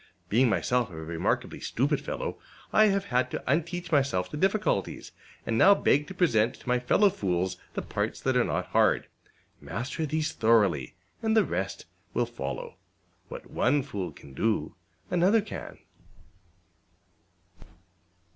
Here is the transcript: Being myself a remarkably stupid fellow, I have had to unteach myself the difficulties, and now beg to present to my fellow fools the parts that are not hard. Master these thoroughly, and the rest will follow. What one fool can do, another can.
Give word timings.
Being 0.29 0.49
myself 0.49 0.89
a 0.89 0.95
remarkably 0.95 1.59
stupid 1.59 2.01
fellow, 2.01 2.39
I 2.73 2.85
have 2.87 3.05
had 3.13 3.29
to 3.29 3.43
unteach 3.45 3.91
myself 3.91 4.31
the 4.31 4.35
difficulties, 4.35 5.11
and 5.45 5.59
now 5.59 5.75
beg 5.75 6.07
to 6.07 6.15
present 6.15 6.55
to 6.55 6.67
my 6.67 6.79
fellow 6.79 7.11
fools 7.11 7.57
the 7.75 7.83
parts 7.83 8.19
that 8.21 8.35
are 8.35 8.43
not 8.43 8.65
hard. 8.69 9.05
Master 9.59 10.07
these 10.07 10.31
thoroughly, 10.33 10.95
and 11.21 11.37
the 11.37 11.45
rest 11.45 11.85
will 12.15 12.25
follow. 12.25 12.77
What 13.27 13.51
one 13.51 13.83
fool 13.83 14.11
can 14.11 14.33
do, 14.33 14.73
another 15.11 15.39
can. 15.39 15.77